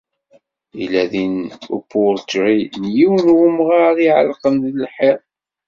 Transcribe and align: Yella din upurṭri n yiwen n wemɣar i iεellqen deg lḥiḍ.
Yella 0.79 1.03
din 1.11 1.33
upurṭri 1.75 2.59
n 2.81 2.83
yiwen 2.95 3.25
n 3.31 3.35
wemɣar 3.37 3.95
i 3.99 4.03
iεellqen 4.05 4.55
deg 4.63 4.75
lḥiḍ. 4.85 5.19